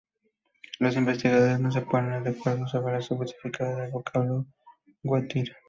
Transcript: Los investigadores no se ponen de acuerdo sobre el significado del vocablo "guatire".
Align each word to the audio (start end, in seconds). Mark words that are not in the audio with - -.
Los 0.79 0.95
investigadores 0.97 1.59
no 1.59 1.71
se 1.71 1.81
ponen 1.83 2.23
de 2.23 2.31
acuerdo 2.31 2.65
sobre 2.65 2.95
el 2.95 3.03
significado 3.03 3.75
del 3.77 3.91
vocablo 3.91 4.47
"guatire". 5.03 5.55